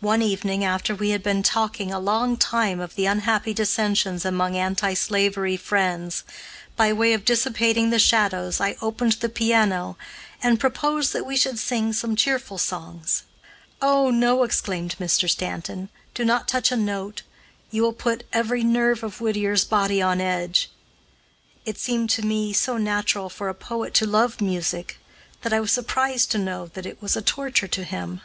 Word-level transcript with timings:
One 0.00 0.22
evening, 0.22 0.64
after 0.64 0.94
we 0.94 1.10
had 1.10 1.22
been 1.22 1.42
talking 1.42 1.92
a 1.92 1.98
long 2.00 2.38
time 2.38 2.80
of 2.80 2.94
the 2.94 3.04
unhappy 3.04 3.52
dissensions 3.52 4.24
among 4.24 4.56
anti 4.56 4.94
slavery 4.94 5.58
friends, 5.58 6.24
by 6.76 6.94
way 6.94 7.12
of 7.12 7.26
dissipating 7.26 7.90
the 7.90 7.98
shadows 7.98 8.58
I 8.58 8.76
opened 8.80 9.16
the 9.20 9.28
piano, 9.28 9.98
and 10.42 10.58
proposed 10.58 11.12
that 11.12 11.26
we 11.26 11.36
should 11.36 11.58
sing 11.58 11.92
some 11.92 12.16
cheerful 12.16 12.56
songs. 12.56 13.24
"Oh, 13.82 14.08
no!" 14.08 14.44
exclaimed 14.44 14.96
Mr. 14.98 15.28
Stanton, 15.28 15.90
"do 16.14 16.24
not 16.24 16.48
touch 16.48 16.72
a 16.72 16.76
note; 16.78 17.20
you 17.70 17.82
will 17.82 17.92
put 17.92 18.24
every 18.32 18.64
nerve 18.64 19.02
of 19.02 19.20
Whittier's 19.20 19.64
body 19.66 20.00
on 20.00 20.22
edge." 20.22 20.70
It 21.66 21.76
seemed, 21.76 22.08
to 22.12 22.24
me, 22.24 22.54
so 22.54 22.78
natural 22.78 23.28
for 23.28 23.50
a 23.50 23.54
poet 23.54 23.92
to 23.96 24.06
love 24.06 24.40
music 24.40 24.98
that 25.42 25.52
I 25.52 25.60
was 25.60 25.70
surprised 25.70 26.30
to 26.30 26.38
know 26.38 26.68
that 26.68 26.86
it 26.86 27.02
was 27.02 27.14
a 27.14 27.20
torture 27.20 27.68
to 27.68 27.84
him. 27.84 28.22